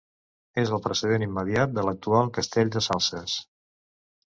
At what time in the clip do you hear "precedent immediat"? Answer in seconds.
0.85-1.77